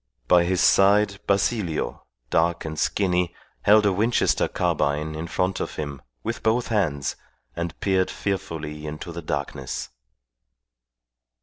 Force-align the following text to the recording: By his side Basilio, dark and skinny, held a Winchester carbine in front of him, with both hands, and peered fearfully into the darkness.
By 0.27 0.45
his 0.45 0.61
side 0.61 1.19
Basilio, 1.27 2.01
dark 2.31 2.65
and 2.65 2.79
skinny, 2.79 3.35
held 3.61 3.85
a 3.85 3.93
Winchester 3.93 4.47
carbine 4.47 5.13
in 5.13 5.27
front 5.27 5.59
of 5.59 5.75
him, 5.75 6.01
with 6.23 6.41
both 6.41 6.69
hands, 6.69 7.15
and 7.55 7.79
peered 7.81 8.09
fearfully 8.09 8.87
into 8.87 9.11
the 9.11 9.21
darkness. 9.21 9.89